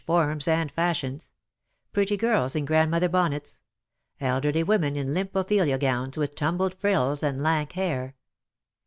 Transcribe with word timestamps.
213 0.07 0.33
forms 0.33 0.47
and 0.47 0.71
fashions; 0.71 1.31
pretty 1.93 2.17
girls 2.17 2.55
in 2.55 2.65
grandmother 2.65 3.07
bonnets; 3.07 3.61
elderly 4.19 4.63
women 4.63 4.95
in 4.95 5.13
limp 5.13 5.35
Ophelia 5.35 5.77
gowns^ 5.77 6.17
with 6.17 6.33
tumbled 6.33 6.73
frills 6.73 7.21
and 7.21 7.39
lank 7.43 7.73
hair. 7.73 8.15